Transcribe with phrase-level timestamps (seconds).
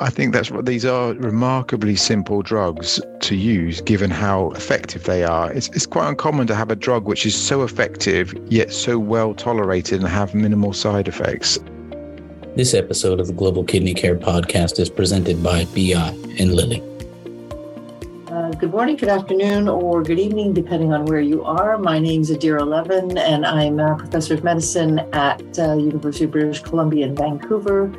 [0.00, 5.24] I think that's what these are remarkably simple drugs to use given how effective they
[5.24, 5.52] are.
[5.52, 9.34] It's, it's quite uncommon to have a drug which is so effective yet so well
[9.34, 11.58] tolerated and have minimal side effects.
[12.56, 16.82] This episode of the Global Kidney Care Podcast is presented by BI and Lilly.
[18.32, 21.76] Uh, good morning, good afternoon, or good evening, depending on where you are.
[21.76, 26.30] My name is Adeera Levin, and I'm a professor of medicine at uh, University of
[26.30, 27.92] British Columbia in Vancouver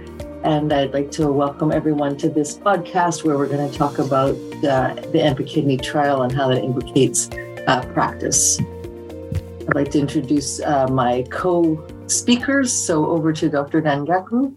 [0.43, 4.35] and I'd like to welcome everyone to this podcast where we're going to talk about
[4.35, 7.29] uh, the EMPA-KIDNey trial and how that implicates
[7.67, 8.59] uh, practice.
[8.59, 12.73] I'd like to introduce uh, my co-speakers.
[12.73, 13.81] So over to Dr.
[13.81, 14.53] Nangaku.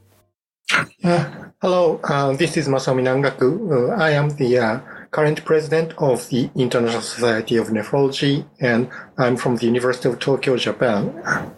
[1.04, 3.92] Uh, hello, uh, this is Masaomi Nangaku.
[3.92, 4.82] Uh, I am the
[5.12, 10.56] current president of the International Society of Nephrology, and I'm from the University of Tokyo,
[10.56, 11.54] Japan.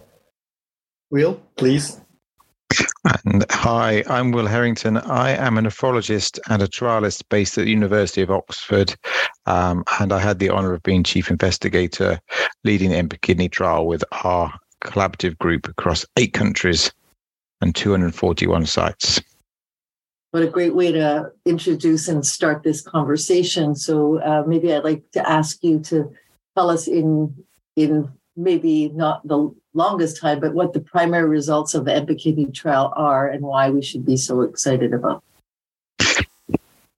[1.10, 2.02] Will, please
[3.04, 4.96] and hi, I'm Will Herrington.
[4.96, 8.94] I am a nephrologist and a trialist based at the University of Oxford.
[9.46, 12.20] Um, and I had the honor of being chief investigator
[12.64, 16.92] leading the EMPA-KIDNey trial with our collaborative group across eight countries
[17.60, 19.20] and 241 sites.
[20.32, 23.74] What a great way to introduce and start this conversation.
[23.74, 26.12] So uh, maybe I'd like to ask you to
[26.56, 27.34] tell us in
[27.76, 32.92] in maybe not the longest time, but what the primary results of the EMPA-KIDNey trial
[32.96, 35.22] are and why we should be so excited about.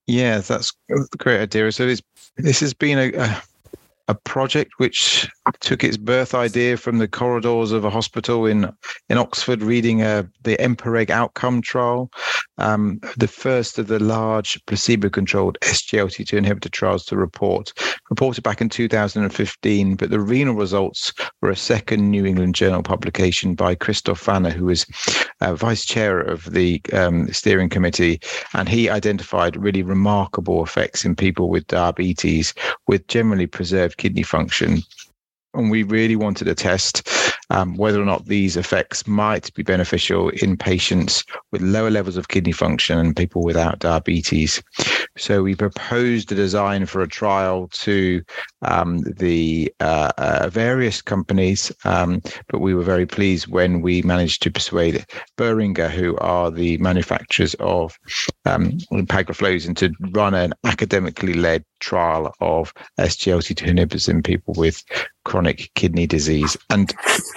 [0.07, 1.71] Yeah, that's a great idea.
[1.71, 2.03] So this
[2.37, 3.43] this has been a, a
[4.11, 5.31] a project which
[5.61, 8.69] took its birth idea from the corridors of a hospital in
[9.09, 12.11] in Oxford, reading uh, the EMPA-REG outcome trial,
[12.59, 17.73] um, the first of the large placebo-controlled SGLT2 inhibitor trials to report,
[18.11, 19.95] reported back in 2015.
[19.95, 24.67] But the renal results were a second New England Journal publication by Christoph Wanner, who
[24.67, 24.87] was
[25.41, 28.21] uh, vice chair of the um, steering committee,
[28.55, 32.55] and he identified really remarkable effects in people with diabetes
[32.89, 34.83] with generally preserved kidney function.
[35.55, 37.07] And we really wanted to test
[37.51, 42.29] um, whether or not these effects might be beneficial in patients with lower levels of
[42.29, 44.63] kidney function and people without diabetes.
[45.17, 48.23] So we proposed a design for a trial to
[48.63, 54.43] um, the uh, uh, various companies, um, but we were very pleased when we managed
[54.43, 55.05] to persuade
[55.37, 57.99] Boehringer, who are the manufacturers of
[58.45, 64.83] um, empagliflozin, to run an academically led trial of SGLT2 inhibitors in people with
[65.25, 66.57] chronic kidney disease.
[66.71, 66.93] And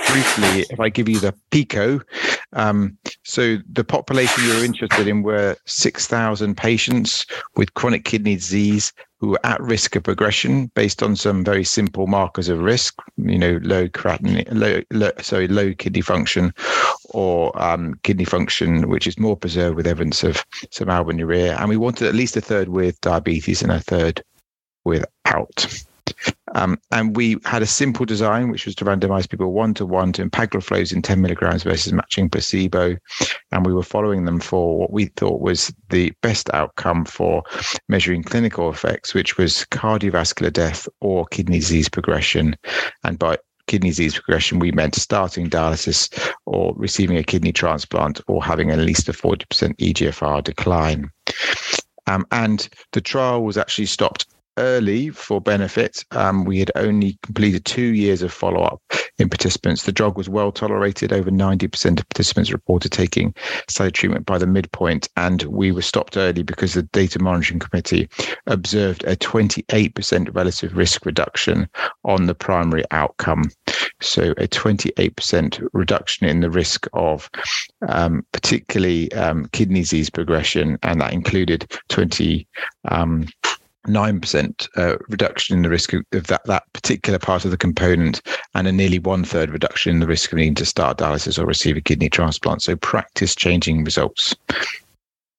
[0.07, 2.01] briefly, if I give you the PICO,
[2.53, 8.93] um, so the population we were interested in were 6,000 patients with chronic kidney disease
[9.19, 13.37] who were at risk of progression based on some very simple markers of risk, you
[13.37, 16.53] know, low creatinine, low, low sorry, low kidney function
[17.11, 21.57] or um, kidney function, which is more preserved with evidence of some albuminuria.
[21.57, 24.21] And we wanted at least a third with diabetes and a third
[24.83, 25.85] without.
[26.53, 30.13] Um, and we had a simple design, which was to randomize people one to one
[30.13, 32.95] to empagliflozin 10 milligrams versus matching placebo.
[33.51, 37.43] And we were following them for what we thought was the best outcome for
[37.89, 42.55] measuring clinical effects, which was cardiovascular death or kidney disease progression.
[43.03, 43.37] And by
[43.67, 48.79] kidney disease progression, we meant starting dialysis or receiving a kidney transplant or having at
[48.79, 49.45] least a 40%
[49.77, 51.09] EGFR decline.
[52.05, 54.27] Um, and the trial was actually stopped
[54.57, 56.03] early for benefit.
[56.11, 58.81] Um, we had only completed two years of follow up
[59.19, 59.83] in participants.
[59.83, 61.13] The drug was well tolerated.
[61.13, 63.33] Over 90% of participants reported taking
[63.69, 65.09] study treatment by the midpoint.
[65.17, 68.09] And we were stopped early because the data monitoring committee
[68.47, 71.69] observed a 28% relative risk reduction
[72.03, 73.49] on the primary outcome.
[74.01, 77.29] So a 28% reduction in the risk of
[77.87, 80.77] um, particularly um, kidney disease progression.
[80.83, 82.47] And that included 20.
[82.89, 83.27] Um,
[83.87, 88.21] 9% uh, reduction in the risk of, that, that particular part of the component
[88.55, 91.45] and a nearly one third reduction in the risk of needing to start dialysis or
[91.45, 92.61] receive a kidney transplant.
[92.61, 94.35] So practice changing results.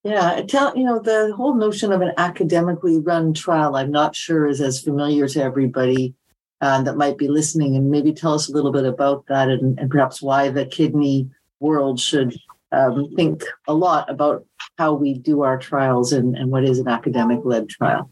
[0.05, 3.75] Yeah, tell you know the whole notion of an academically run trial.
[3.75, 6.14] I'm not sure is as familiar to everybody
[6.61, 9.79] uh, that might be listening, and maybe tell us a little bit about that, and,
[9.79, 12.37] and perhaps why the kidney world should
[12.70, 14.44] um, think a lot about
[14.76, 18.11] how we do our trials and, and what is an academic led trial.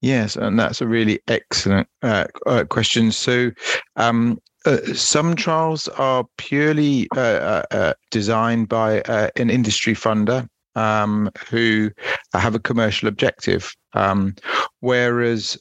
[0.00, 3.10] Yes, and that's a really excellent uh, uh, question.
[3.10, 3.50] So,
[3.96, 9.00] um, uh, some trials are purely uh, uh, uh, designed by
[9.36, 11.90] an industry funder um, who
[12.34, 13.74] have a commercial objective.
[13.94, 14.34] Um,
[14.80, 15.58] whereas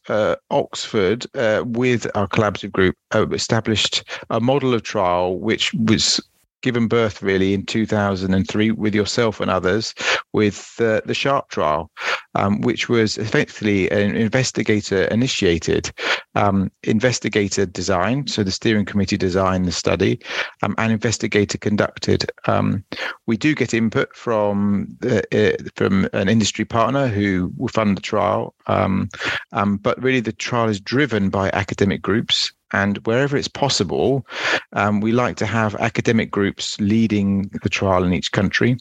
[0.51, 1.25] Oxford,
[1.65, 2.95] with our collaborative group,
[3.33, 6.19] established a model of trial which was
[6.61, 9.93] given birth really in 2003 with yourself and others
[10.33, 11.91] with uh, the Sharp trial,
[12.35, 15.91] um, which was effectively an investigator initiated,
[16.35, 18.27] um, investigator design.
[18.27, 20.19] So the steering committee designed the study
[20.61, 22.29] um, and investigator conducted.
[22.45, 22.83] Um,
[23.25, 28.53] we do get input from uh, from an industry partner who will fund the trial,
[28.67, 29.09] um,
[29.53, 34.25] um, but really the trial is driven by academic groups and wherever it's possible,
[34.73, 38.77] um, we like to have academic groups leading the trial in each country.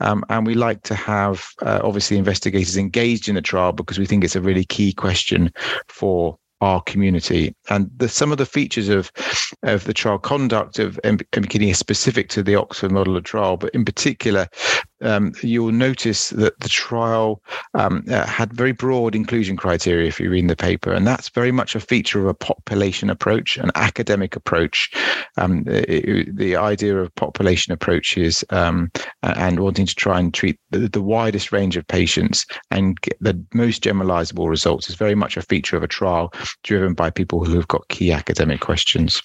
[0.00, 4.06] Um, and we like to have, uh, obviously, investigators engaged in the trial because we
[4.06, 5.52] think it's a really key question
[5.88, 7.54] for our community.
[7.70, 9.10] And the, some of the features of
[9.64, 13.74] of the trial conduct of EMPA-KIDNey are specific to the Oxford model of trial, but
[13.74, 14.46] in particular,
[15.02, 17.42] um, you'll notice that the trial
[17.74, 21.52] um, uh, had very broad inclusion criteria if you read the paper, and that's very
[21.52, 24.90] much a feature of a population approach, an academic approach.
[25.36, 28.90] Um, it, the idea of population approaches um,
[29.22, 33.38] and wanting to try and treat the, the, widest range of patients and get the
[33.52, 36.32] most generalizable results is very much a feature of a trial
[36.62, 39.22] driven by people who have got key academic questions.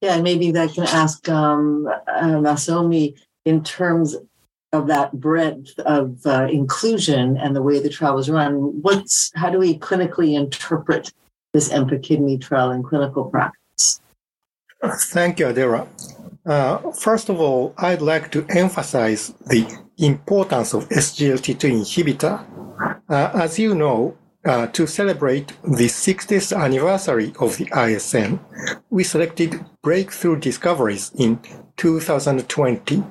[0.00, 4.16] Yeah, maybe that can ask um, uh, Masaomi in terms
[4.74, 8.54] of that breadth of uh, inclusion and the way the trial was run.
[8.82, 11.12] What's how do we clinically interpret
[11.52, 14.00] this EMPA-KIDNey trial in clinical practice?
[14.84, 15.86] Thank you, Adeera.
[16.44, 19.64] Uh, first of all, I'd like to emphasize the
[19.98, 22.44] importance of SGLT2 inhibitor.
[23.08, 28.40] Uh, as you know, uh, to celebrate the 60th anniversary of the ISN,
[28.90, 31.40] we selected breakthrough discoveries in
[31.76, 33.02] 2020.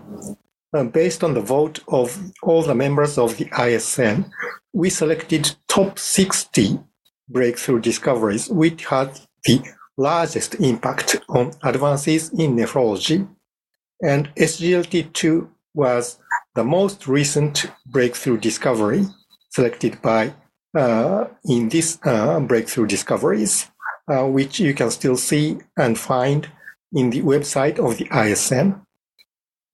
[0.74, 4.26] Uh, based on the vote of all the members of the ISN,
[4.74, 6.80] we selected top 60
[7.30, 9.62] breakthrough discoveries which had the
[9.98, 13.28] largest impact on advances in nephrology.
[14.02, 16.18] And SGLT2 was
[16.56, 19.06] the most recent breakthrough discovery
[19.52, 20.34] selected by
[20.76, 23.70] uh, in these uh, breakthrough discoveries,
[24.12, 26.50] uh, which you can still see and find
[26.94, 28.83] in the website of the ISN.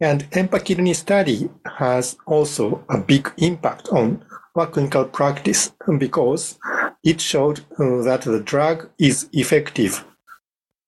[0.02, 4.24] And EMPA-KIDNey study has also a big impact on
[4.56, 6.58] our clinical practice because
[7.04, 10.06] it showed uh, that the drug is effective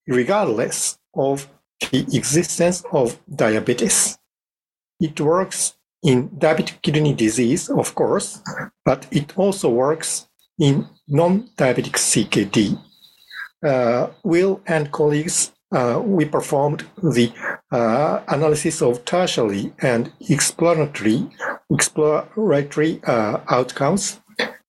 [0.08, 1.48] regardless of
[1.92, 4.18] the existence of diabetes.
[5.00, 5.74] It works
[6.04, 8.42] in diabetic kidney disease, of course,
[8.86, 10.28] but it also works
[10.60, 12.80] in non-diabetic CKD.
[13.64, 17.32] Uh, Will and colleagues, uh, we performed the
[17.72, 21.30] uh, analysis of tertiary and exploratory,
[21.72, 24.20] exploratory uh, outcomes,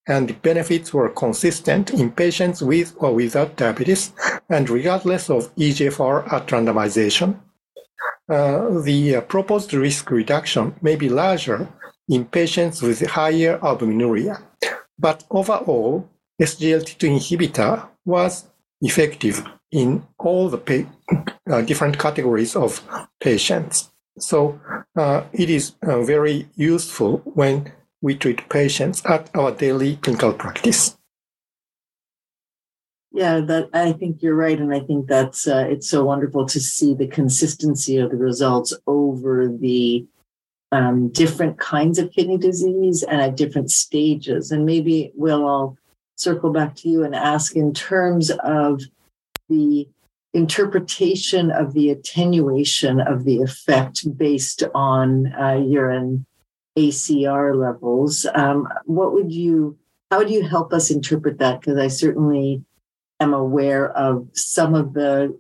[0.09, 4.13] and the benefits were consistent in patients with or without diabetes,
[4.49, 7.39] and regardless of EGFR at randomization.
[8.29, 11.69] Uh, the uh, proposed risk reduction may be larger
[12.09, 14.41] in patients with higher albuminuria.
[14.99, 16.09] But overall,
[16.41, 18.47] SGLT2 inhibitor was
[18.81, 22.81] effective in all the pa- uh, different categories of
[23.21, 23.91] patients.
[24.19, 24.61] So
[24.95, 27.73] uh, it is uh, very useful when
[28.03, 30.97] we treat patients at our daily clinical practice.
[33.15, 36.61] Yeah, that I think you're right, and I think that's uh, it's so wonderful to
[36.61, 40.07] see the consistency of the results over the
[40.73, 44.51] um, different kinds of kidney disease and at different stages.
[44.51, 45.77] And maybe we'll all
[46.17, 48.81] circle back to you and ask in terms of
[49.53, 49.89] the
[50.35, 56.25] interpretation of the attenuation of the effect based on uh, urine
[56.79, 58.27] ACR levels.
[58.35, 59.79] Um, what would you?
[60.11, 61.61] How would you help us interpret that?
[61.61, 62.63] Because I certainly
[63.21, 65.39] am aware of some of the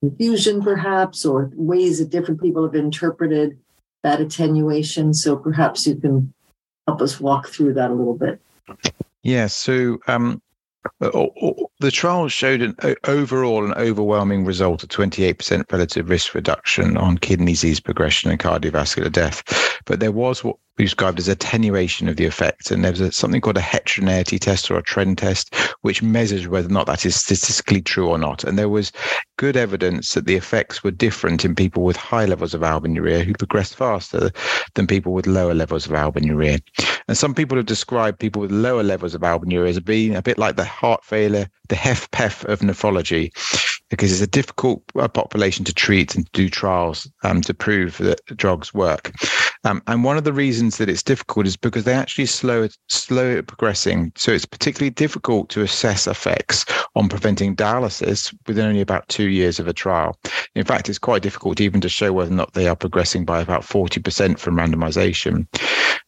[0.00, 3.58] confusion, perhaps, or ways that different people have interpreted
[4.02, 5.14] that attenuation.
[5.14, 6.32] So perhaps you can
[6.86, 8.40] help us walk through that a little bit.
[9.22, 9.46] Yeah.
[9.46, 10.42] So um,
[11.00, 11.26] Uh,
[11.80, 17.52] the trial showed an overall an overwhelming result of 28% relative risk reduction on kidney
[17.52, 19.42] disease progression and cardiovascular death.
[19.86, 22.70] But there was what we described as attenuation of the effect.
[22.70, 26.48] And there was a, something called a heterogeneity test or a trend test, which measures
[26.48, 28.44] whether or not that is statistically true or not.
[28.44, 28.90] And there was
[29.36, 33.34] good evidence that the effects were different in people with high levels of albuminuria who
[33.34, 34.30] progressed faster
[34.74, 36.60] than people with lower levels of albuminuria.
[37.06, 40.38] And some people have described people with lower levels of albuminuria as being a bit
[40.38, 43.30] like the heart failure, the HFpEF of nephrology
[43.90, 48.20] because it's a difficult uh, population to treat and do trials um, to prove that
[48.36, 49.12] drugs work.
[49.64, 52.76] Um, and one of the reasons that it's difficult is because they actually slow it,
[52.88, 54.12] slow it progressing.
[54.16, 59.58] So it's particularly difficult to assess effects on preventing dialysis within only about two years
[59.58, 60.18] of a trial.
[60.54, 63.40] In fact, it's quite difficult even to show whether or not they are progressing by
[63.40, 65.46] about 40% from randomization.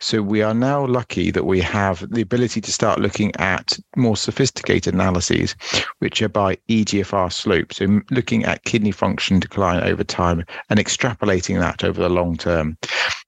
[0.01, 4.17] So we are now lucky that we have the ability to start looking at more
[4.17, 5.57] sophisticated analyses,
[6.01, 7.73] which are by EGFR slope.
[7.73, 12.77] So looking at kidney function decline over time and extrapolating that over the long term.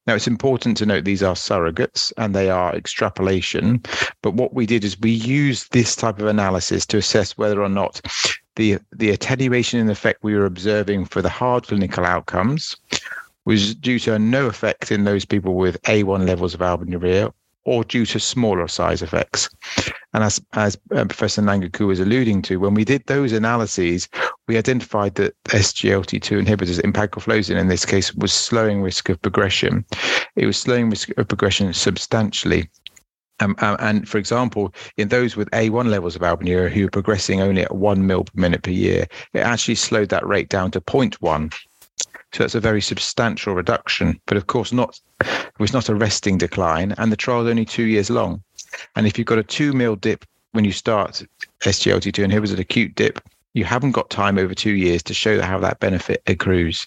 [0.07, 3.83] Now, it's important to note these are surrogates and they are extrapolation.
[4.23, 7.69] But what we did is we used this type of analysis to assess whether or
[7.69, 8.01] not
[8.55, 12.75] the, the attenuation in effect we were observing for the hard clinical outcomes
[13.45, 17.31] was due to no effect in those people with A1 levels of albuminuria
[17.65, 19.49] or due to smaller size effects.
[20.13, 24.07] And as, as uh, Professor Nangaku was alluding to, when we did those analyses,
[24.47, 29.85] we identified that SGLT2 inhibitors, empagliflozin in this case, was slowing risk of progression.
[30.35, 32.69] It was slowing risk of progression substantially.
[33.41, 37.39] Um, um, and for example, in those with A1 levels of albuminuria who are progressing
[37.41, 40.81] only at one mil per minute per year, it actually slowed that rate down to
[40.81, 41.53] 0.1
[42.33, 44.99] so that's a very substantial reduction, but of course not.
[45.21, 48.43] It was not a resting decline, and the trial is only two years long.
[48.95, 51.23] And if you've got a two mil dip when you start
[51.61, 53.19] SGLT2 inhibitors, an acute dip,
[53.53, 56.85] you haven't got time over two years to show how that benefit accrues.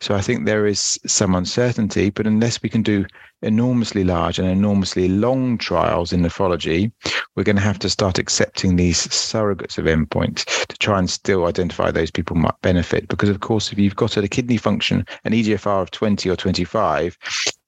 [0.00, 3.06] So I think there is some uncertainty, but unless we can do
[3.42, 6.90] enormously large and enormously long trials in nephrology,
[7.36, 11.46] we're going to have to start accepting these surrogates of endpoints to try and still
[11.46, 13.08] identify those people might benefit.
[13.08, 17.18] Because of course, if you've got a kidney function, an EGFR of 20 or 25,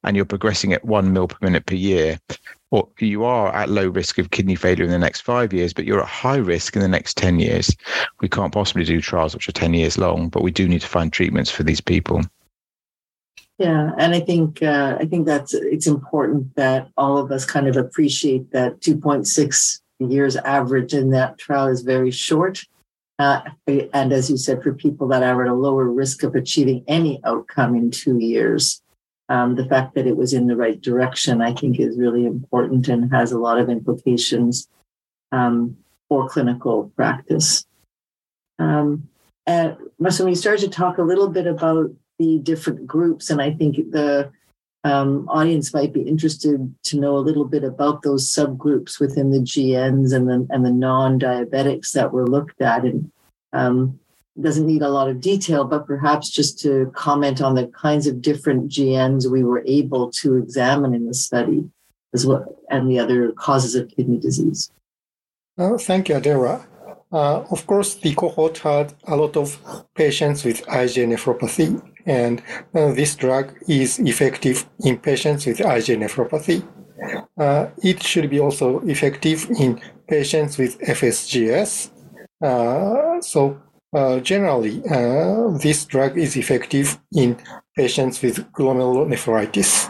[0.05, 2.19] and you're progressing at one mil per minute per year,
[2.71, 5.85] or you are at low risk of kidney failure in the next five years, but
[5.85, 7.75] you're at high risk in the next 10 years.
[8.21, 10.87] We can't possibly do trials which are 10 years long, but we do need to
[10.87, 12.23] find treatments for these people.
[13.59, 17.69] Yeah, and I think uh, I think that's it's important that all of us kind
[17.69, 22.63] of appreciate that 2.6 years average in that trial is very short.
[23.19, 26.85] Uh, and as you said, for people that are at a lower risk of achieving
[26.87, 28.83] any outcome in two years,
[29.29, 32.89] um, the fact that it was in the right direction, I think, is really important
[32.89, 34.69] and has a lot of implications
[35.33, 35.77] um,
[36.09, 37.67] for clinical practice.
[38.59, 39.09] Um,
[39.47, 39.77] and
[40.09, 43.77] so we started to talk a little bit about the different groups, and I think
[43.91, 44.31] the
[44.85, 49.41] um, audience might be interested to know a little bit about those subgroups within the
[49.41, 53.11] GNs and the and the non-diabetics that were looked at, and
[53.53, 53.99] um,
[54.41, 58.21] doesn't need a lot of detail, but perhaps just to comment on the kinds of
[58.21, 61.69] different GNs we were able to examine in the study
[62.15, 64.71] as well, and the other causes of kidney disease.
[65.59, 66.67] Uh, thank you, Adeera.
[67.13, 69.59] Uh, of course, the cohort had a lot of
[69.95, 72.43] patients with IgA nephropathy, and
[72.75, 76.63] uh, this drug is effective in patients with IgA nephropathy.
[77.39, 81.91] Uh, it should be also effective in patients with FSGS.
[82.43, 83.61] Uh, so
[83.97, 87.35] uh, generally, uh, this drug is effective in
[87.75, 89.89] patients with glomerulonephritis.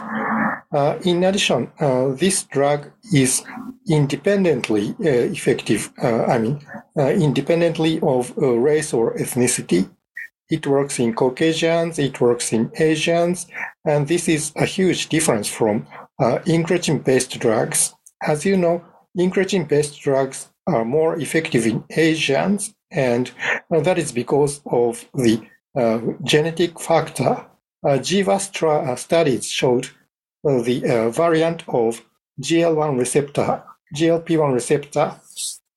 [0.73, 3.43] Uh, in addition, uh, this drug is
[3.89, 6.65] independently uh, effective, I mean,
[6.97, 9.89] independently of race or ethnicity.
[10.49, 13.47] It works in Caucasians, it works in Asians,
[13.85, 15.85] and this is a huge difference from
[16.19, 17.93] incretin-based drugs.
[18.25, 18.83] As you know,
[19.17, 23.31] incretin-based drugs are more effective in Asians and
[23.71, 25.41] uh, that is because of the
[25.75, 27.45] uh, genetic factor.
[27.85, 29.89] Uh, GWAS tra- uh, studies showed
[30.47, 32.01] uh, the uh, variant of
[32.41, 33.63] GL1 receptor,
[33.95, 35.15] GLP1 receptor,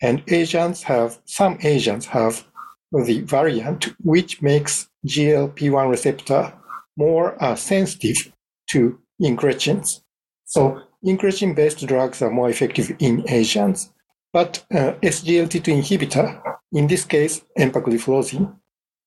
[0.01, 2.47] and Asians have, some Asians have
[2.93, 6.53] the variant which makes GLP1 receptor
[6.97, 8.33] more sensitive
[8.71, 10.01] to incretins.
[10.45, 13.93] So incretin based drugs are more effective in Asians,
[14.33, 16.41] but SGLT2 inhibitor
[16.73, 18.55] in this case, empagliflozin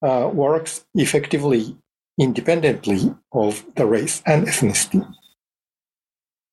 [0.02, 1.78] uh, works effectively
[2.20, 5.06] independently of the race and ethnicity.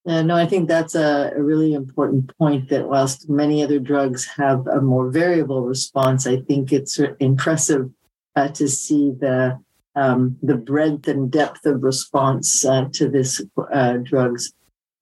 [0.06, 4.24] Uh, no, I think that's a, a, really important point that whilst many other drugs
[4.24, 7.90] have a more variable response, I think it's impressive
[8.34, 9.60] uh, to see the
[9.96, 14.52] um, the breadth and depth of response uh, to this uh, drugs.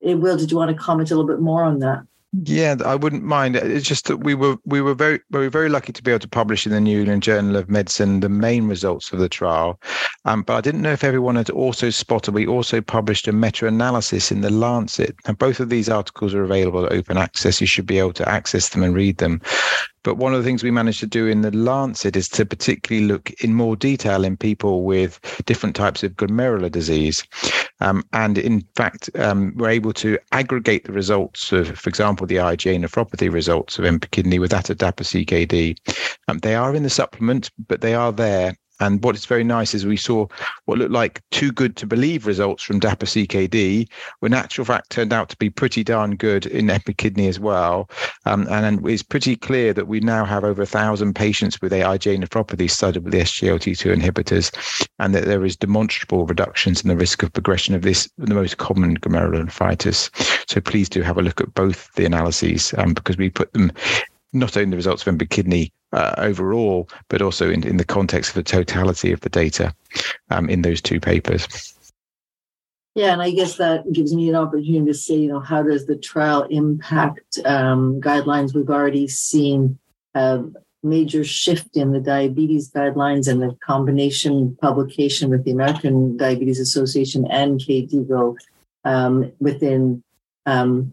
[0.00, 2.02] Will, did you want to comment a little bit more on that?
[2.32, 3.56] Yeah, I wouldn't mind.
[3.56, 6.18] It's just that we were we were very we were very lucky to be able
[6.20, 9.80] to publish in the New England Journal of Medicine the main results of the trial.
[10.26, 14.30] Um, but I didn't know if everyone had also spotted we also published a meta-analysis
[14.30, 17.62] in the Lancet, and both of these articles are available at open access.
[17.62, 19.40] You should be able to access them and read them.
[20.08, 23.06] But one of the things we managed to do in the Lancet is to particularly
[23.06, 27.22] look in more detail in people with different types of glomerular disease.
[27.80, 32.36] Um, and in fact, um, we're able to aggregate the results of, for example, the
[32.36, 35.76] IgA nephropathy results of EMPA-KIDNey with that of DAPA-CKD.
[36.26, 39.74] Um, they are in the supplement, but they are there and what is very nice
[39.74, 40.26] is we saw
[40.66, 43.88] what looked like too good to believe results from DAPA CKD,
[44.20, 47.90] when actual fact turned out to be pretty darn good in EMPA-KIDNey as well.
[48.24, 52.22] Um, and it's pretty clear that we now have over a thousand patients with IgA
[52.22, 57.22] nephropathy studied with the SGLT2 inhibitors, and that there is demonstrable reductions in the risk
[57.22, 60.10] of progression of this, the most common glomerulonephritis.
[60.48, 63.72] So please do have a look at both the analyses um, because we put them
[64.32, 68.34] not only the results of EMPA-KIDNey uh, overall, but also in, in the context of
[68.34, 69.74] the totality of the data
[70.30, 71.74] um, in those two papers.
[72.94, 75.86] Yeah, and I guess that gives me an opportunity to say, you know, how does
[75.86, 78.54] the trial impact um, guidelines?
[78.54, 79.78] We've already seen
[80.14, 80.42] a
[80.82, 87.26] major shift in the diabetes guidelines and the combination publication with the American Diabetes Association
[87.30, 88.36] and KDIGO
[88.84, 90.02] um, within
[90.46, 90.92] um,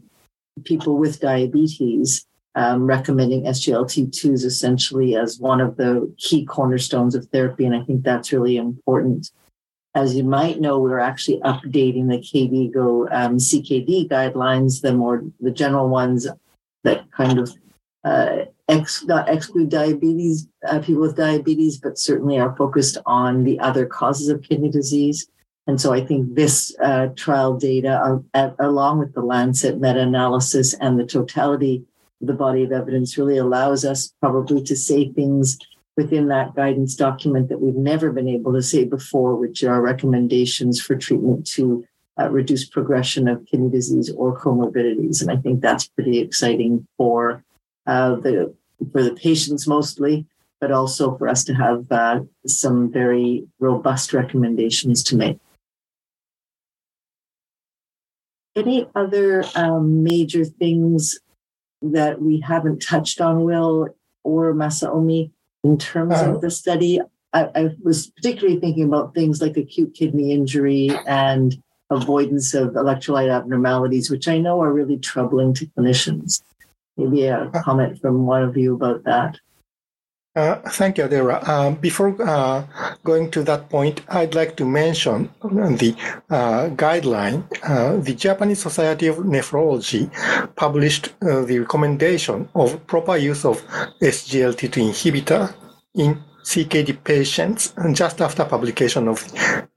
[0.64, 2.26] people with diabetes
[2.56, 7.66] um, recommending SGLT2s essentially as one of the key cornerstones of therapy.
[7.66, 9.32] And I think that's really important.
[9.94, 15.52] As you might know, we're actually updating the KDIGO um, CKD guidelines, the more the
[15.52, 16.28] general ones
[16.84, 17.52] that kind of
[18.04, 23.60] uh, ex, not exclude diabetes, uh, people with diabetes, but certainly are focused on the
[23.60, 25.28] other causes of kidney disease.
[25.68, 30.76] And so I think this uh, trial data, uh, along with the Lancet meta analysis
[30.76, 31.84] and the totality
[32.26, 35.58] the body of evidence really allows us probably to say things
[35.98, 40.82] within that guidance document that we've never been able to say before, which are recommendations
[40.82, 41.86] for treatment to
[42.20, 45.22] uh, reduce progression of kidney disease or comorbidities.
[45.22, 47.44] And I think that's pretty exciting for
[47.88, 48.54] uh, the
[48.92, 50.26] for the patients mostly,
[50.60, 55.40] but also for us to have uh, some very robust recommendations to make.
[58.56, 61.20] Any other um, major things
[61.94, 63.90] that we haven't touched on, Will
[64.24, 65.32] or Masaomi,
[65.64, 66.38] in terms uh, of uh-huh.
[66.40, 67.00] the study?
[67.34, 73.30] I, I, was particularly thinking about things like acute kidney injury and avoidance of electrolyte
[73.30, 76.42] abnormalities, which I know are really troubling to clinicians.
[76.98, 77.62] Maybe a uh-huh.
[77.64, 79.40] comment from one of you about that.
[80.36, 81.40] Uh, thank you, Adeera.
[81.48, 82.66] Uh, before uh,
[83.06, 85.96] going to that point, I'd like to mention the
[86.30, 87.46] uh, guideline.
[87.64, 90.12] Uh, the Japanese Society of Nephrology
[90.58, 93.66] published uh, the recommendation of proper use of
[94.02, 95.54] SGLT2 inhibitor
[95.96, 99.24] in CKD patients just after publication of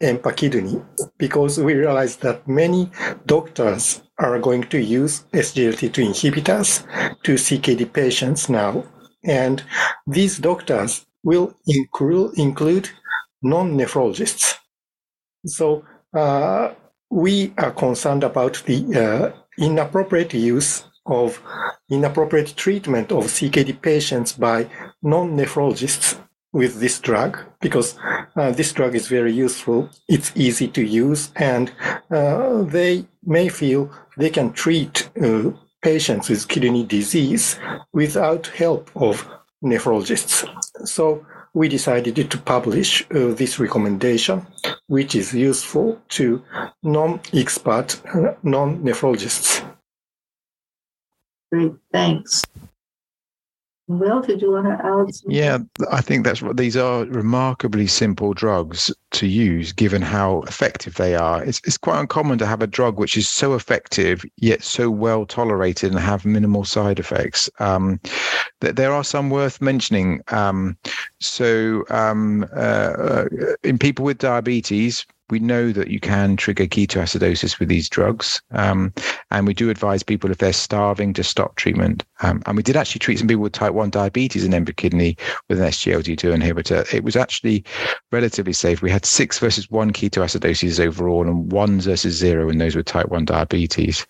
[0.02, 0.84] EMPA-KIDNey
[1.18, 2.90] because we realized that many
[3.26, 6.82] doctors are going to use SGLT2 inhibitors
[7.22, 8.84] to CKD patients now
[9.28, 9.62] and
[10.06, 12.90] these doctors will include, include
[13.42, 14.54] non-nephrologists.
[15.46, 16.74] So uh,
[17.10, 21.40] we are concerned about the uh, inappropriate use of
[21.90, 24.68] inappropriate treatment of CKD patients by
[25.02, 26.18] non-nephrologists
[26.52, 27.98] with this drug because
[28.36, 29.90] uh, this drug is very useful.
[30.08, 31.72] It's easy to use, and
[32.10, 35.50] uh, they may feel they can treat uh,
[35.82, 37.58] patients with kidney disease
[37.92, 39.28] without help of
[39.62, 40.46] nephrologists.
[40.86, 44.46] So we decided to publish uh, this recommendation,
[44.86, 46.42] which is useful to
[46.82, 49.64] non-expert, uh, non-nephrologists.
[51.50, 52.42] Great, thanks.
[53.88, 55.14] Will, did you want to add?
[55.14, 55.30] Something?
[55.30, 55.58] Yeah,
[55.90, 61.14] I think that's what these are remarkably simple drugs to use, given how effective they
[61.14, 61.42] are.
[61.42, 65.24] It's, it's quite uncommon to have a drug which is so effective yet so well
[65.24, 67.48] tolerated and have minimal side effects.
[67.60, 67.98] Um,
[68.60, 70.20] there are some worth mentioning.
[70.28, 70.76] Um,
[71.18, 73.24] so, um, uh, uh
[73.62, 78.40] in people with diabetes, we know that you can trigger ketoacidosis with these drugs.
[78.52, 78.92] Um,
[79.30, 82.04] and we do advise people if they're starving to stop treatment.
[82.20, 85.60] Um, and we did actually treat some people with type 1 diabetes and EMPA-KIDNey with
[85.60, 86.92] an SGLT2 inhibitor.
[86.92, 87.64] It was actually
[88.10, 88.82] relatively safe.
[88.82, 93.08] We had six versus one ketoacidosis overall and one versus zero in those with type
[93.08, 94.06] 1 diabetes.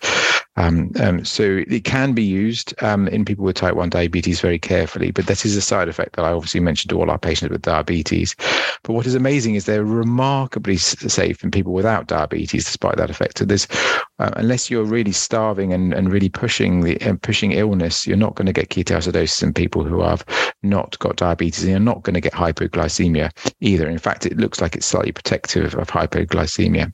[0.59, 4.59] Um, um, so it can be used um, in people with type 1 diabetes very
[4.59, 7.51] carefully, but that is a side effect that I obviously mentioned to all our patients
[7.51, 8.35] with diabetes.
[8.83, 13.37] But what is amazing is they're remarkably safe in people without diabetes, despite that effect.
[13.37, 13.67] So there's,
[14.19, 18.35] uh, unless you're really starving and, and really pushing the uh, pushing illness, you're not
[18.35, 20.25] going to get ketoacidosis in people who have
[20.61, 23.89] not got diabetes, and you're not going to get hypoglycemia either.
[23.89, 26.91] In fact, it looks like it's slightly protective of hypoglycemia.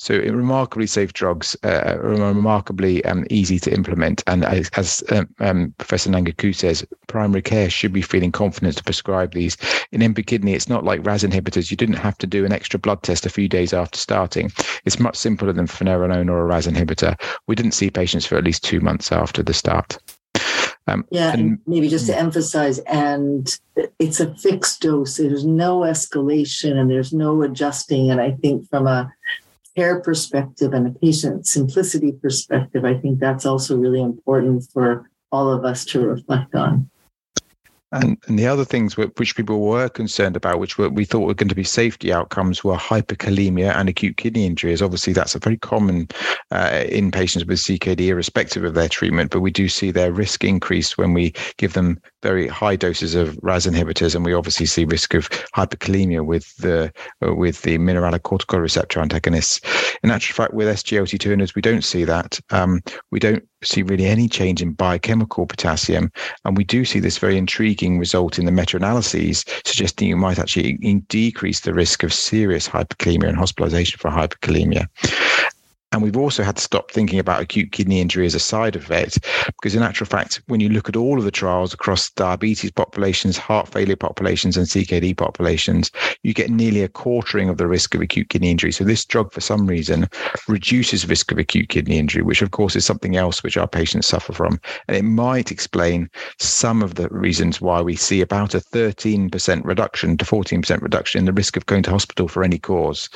[0.00, 4.22] So, remarkably safe drugs uh, remarkably um, easy to implement.
[4.28, 8.84] And as, as um, um, Professor Nangaku says, primary care should be feeling confident to
[8.84, 9.56] prescribe these.
[9.90, 11.72] In EMPA-KIDNey, it's not like RAS inhibitors.
[11.72, 14.52] You didn't have to do an extra blood test a few days after starting.
[14.84, 17.20] It's much simpler than finerenone or a RAS inhibitor.
[17.48, 19.98] We didn't see patients for at least two months after the start.
[20.86, 23.52] Um, yeah, and, and maybe just to emphasize, and
[23.98, 25.16] it's a fixed dose.
[25.16, 28.10] There's no escalation and there's no adjusting.
[28.10, 29.12] And I think from a
[29.78, 35.52] care perspective and a patient simplicity perspective, I think that's also really important for all
[35.52, 36.90] of us to reflect on.
[37.90, 41.34] And, and the other things which people were concerned about, which were, we thought were
[41.34, 44.74] going to be safety outcomes, were hyperkalemia and acute kidney injury.
[44.74, 46.08] As obviously, that's a very common
[46.50, 49.30] uh, in patients with CKD, irrespective of their treatment.
[49.30, 53.38] But we do see their risk increase when we give them very high doses of
[53.42, 56.92] RAS inhibitors, and we obviously see risk of hyperkalemia with the
[57.26, 59.60] uh, with the mineralocorticoid receptor antagonists.
[60.02, 62.38] In actual fact, with SGLT2 inhibitors, we don't see that.
[62.50, 66.12] Um, we don't see really any change in biochemical potassium.
[66.44, 70.38] And we do see this very intriguing result in the meta analyses, suggesting you might
[70.38, 70.74] actually
[71.08, 74.86] decrease the risk of serious hyperkalemia and hospitalization for hyperkalemia.
[75.92, 79.20] And we've also had to stop thinking about acute kidney injury as a side effect,
[79.46, 83.38] because in actual fact, when you look at all of the trials across diabetes populations,
[83.38, 85.90] heart failure populations, and CKD populations,
[86.22, 88.70] you get nearly a quartering of the risk of acute kidney injury.
[88.70, 90.08] So this drug, for some reason,
[90.46, 94.08] reduces risk of acute kidney injury, which of course is something else which our patients
[94.08, 94.60] suffer from.
[94.88, 100.18] And it might explain some of the reasons why we see about a 13% reduction
[100.18, 103.08] to 14% reduction in the risk of going to hospital for any cause.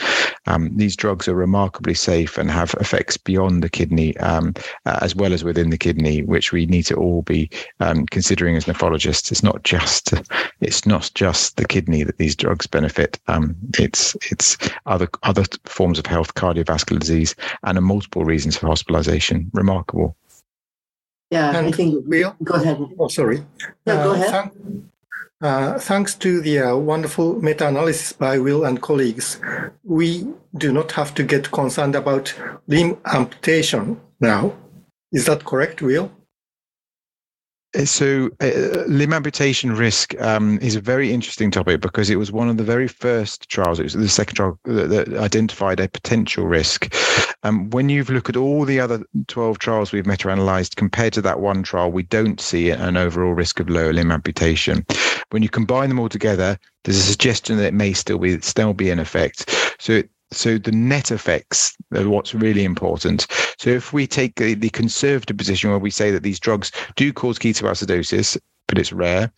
[0.47, 4.55] Um, these drugs are remarkably safe and have have effects beyond the kidney um,
[4.87, 8.57] uh, as well as within the kidney, which we need to all be um, considering
[8.57, 9.31] as nephrologists.
[9.31, 10.15] It's not just
[10.61, 13.19] it's not just the kidney that these drugs benefit.
[13.27, 18.69] Um, it's it's other other forms of health, cardiovascular disease, and a multiple reasons for
[18.69, 19.51] hospitalization.
[19.53, 20.17] Remarkable.
[21.31, 22.05] Yeah, and I think.
[22.07, 22.79] Will, go ahead.
[22.99, 23.45] Oh, sorry.
[23.87, 24.31] No, uh, go ahead.
[24.31, 24.92] Thank,
[25.43, 29.41] uh, thanks to the uh, wonderful meta-analysis by Will and colleagues,
[29.83, 30.27] we
[30.57, 32.35] do not have to get concerned about
[32.69, 34.55] limb amputation now.
[35.11, 36.11] Is that correct, Will?
[37.79, 42.31] Uh, so, uh, limb amputation risk um, is a very interesting topic because it was
[42.31, 43.81] one of the very first trials.
[43.81, 46.95] It was the second trial that, that identified a potential risk.
[47.45, 51.23] Um, when you look at all the other 12 trials we've meta analyzed compared to
[51.23, 54.85] that one trial, we don't see an overall risk of lower limb amputation.
[55.31, 58.75] When you combine them all together, there's a suggestion that it may still be still
[58.75, 59.51] be an effect.
[59.79, 63.27] So so the net effects are what's really important.
[63.59, 67.13] So if we take the, the conservative position where we say that these drugs do
[67.13, 69.31] cause ketoacidosis, but it's rare,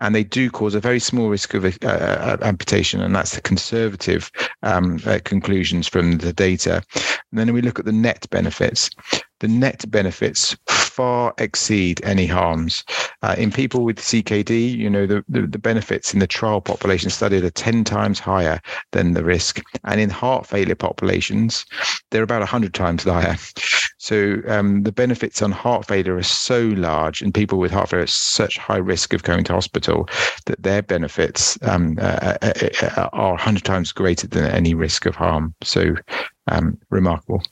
[0.00, 3.40] and they do cause a very small risk of uh, uh, amputation, and that's the
[3.40, 4.30] conservative
[4.62, 6.82] um, uh, conclusions from the data.
[7.30, 8.90] And then we look at the net benefits.
[9.42, 12.84] The net benefits far exceed any harms.
[13.24, 17.10] Uh, in people with CKD, you know, the, the, the, benefits in the trial population
[17.10, 18.60] studied are 10 times higher
[18.92, 19.60] than the risk.
[19.82, 21.66] And in heart failure populations,
[22.10, 23.36] they're about 100 times higher.
[23.98, 28.04] So um, the benefits on heart failure are so large, and people with heart failure
[28.04, 30.08] at such high risk of going to hospital
[30.46, 32.52] that their benefits um, uh, uh,
[32.82, 35.52] uh are 100 times greater than any risk of harm.
[35.64, 35.96] So
[36.46, 37.42] um, remarkable.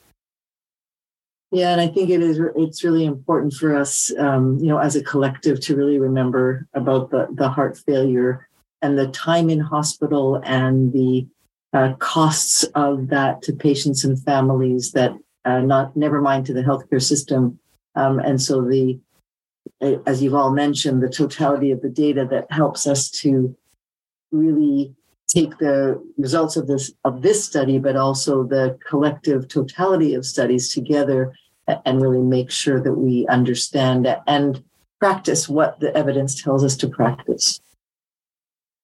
[1.52, 2.40] Yeah, and I think it is.
[2.54, 7.10] It's really important for us, um, you know, as a collective, to really remember about
[7.10, 8.48] the the heart failure
[8.82, 11.26] and the time in hospital and the
[11.72, 14.92] uh, costs of that to patients and families.
[14.92, 15.12] That
[15.44, 17.58] uh, not never mind to the healthcare system.
[17.96, 19.00] Um, and so the,
[20.06, 23.56] as you've all mentioned, the totality of the data that helps us to
[24.30, 24.94] really
[25.34, 30.72] take the results of this of this study, but also the collective totality of studies
[30.72, 31.32] together
[31.84, 34.62] and really make sure that we understand and
[34.98, 37.60] practice what the evidence tells us to practice.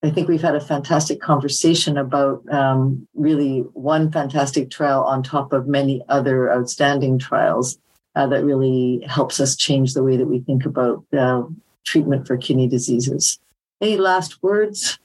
[0.03, 5.53] I think we've had a fantastic conversation about um, really one fantastic trial on top
[5.53, 7.79] of many other outstanding trials
[8.15, 11.43] uh, that really helps us change the way that we think about uh,
[11.85, 13.39] treatment for kidney diseases.
[13.81, 14.99] Any last words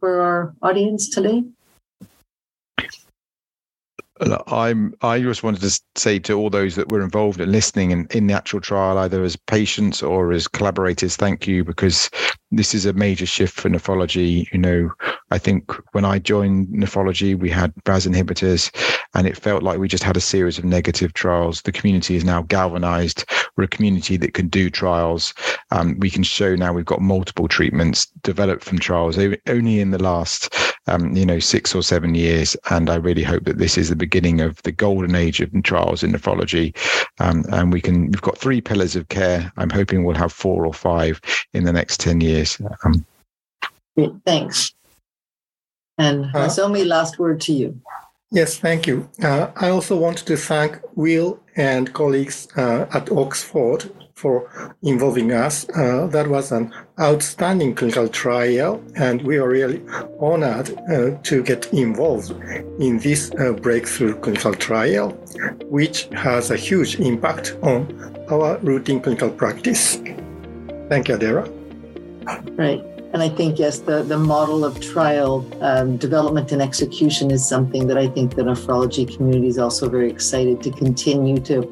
[0.00, 1.44] for our audience today?
[4.46, 4.94] I'm.
[5.02, 8.26] I just wanted to say to all those that were involved in listening in, in
[8.28, 12.08] the actual trial, either as patients or as collaborators, thank you because
[12.52, 14.50] this is a major shift for nephrology.
[14.52, 14.90] You know,
[15.30, 18.70] I think when I joined nephrology, we had RAS inhibitors,
[19.14, 21.62] and it felt like we just had a series of negative trials.
[21.62, 23.24] The community is now galvanized.
[23.56, 25.32] We're a community that can do trials.
[25.70, 29.18] Um, we can show now we've got multiple treatments developed from trials.
[29.46, 30.54] Only in the last
[30.86, 32.56] um, you know, six or seven years.
[32.70, 36.02] And I really hope that this is the beginning of the golden age of trials
[36.02, 36.74] in nephrology.
[37.20, 39.52] Um, and we can, we've got three pillars of care.
[39.56, 41.20] I'm hoping we'll have four or five
[41.52, 42.60] in the next 10 years.
[42.84, 43.04] Um,
[44.26, 44.74] thanks.
[45.98, 47.80] And uh, Masaomi, last word to you.
[48.30, 49.08] Yes, thank you.
[49.22, 55.68] Uh, I also wanted to thank Will and colleagues uh, at Oxford for involving us.
[55.70, 59.82] Uh, that was an outstanding clinical trial, and we are really
[60.20, 62.30] honored uh, to get involved
[62.78, 65.10] in this uh, breakthrough clinical trial,
[65.68, 69.96] which has a huge impact on our routine clinical practice.
[70.88, 71.50] Thank you, Adeera.
[72.56, 72.84] Right.
[73.12, 77.86] And I think, yes, the, the model of trial um, development and execution is something
[77.88, 81.68] that I think the nephrology community is also very excited to continue to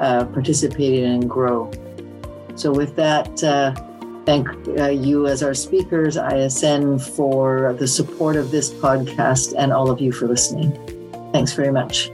[0.00, 1.70] uh, participate in and grow.
[2.56, 3.74] So, with that, uh,
[4.24, 9.90] thank uh, you as our speakers, ISN, for the support of this podcast and all
[9.90, 10.72] of you for listening.
[11.32, 12.10] Thanks very much.